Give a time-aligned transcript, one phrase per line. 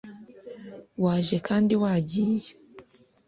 [1.03, 2.51] waje kandi wagiye